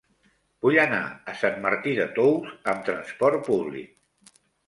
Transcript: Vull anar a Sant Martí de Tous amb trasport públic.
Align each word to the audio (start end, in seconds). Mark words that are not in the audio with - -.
Vull 0.65 0.77
anar 0.83 1.01
a 1.33 1.35
Sant 1.41 1.59
Martí 1.65 1.93
de 2.01 2.07
Tous 2.17 2.49
amb 2.73 2.83
trasport 2.89 3.45
públic. 3.51 4.35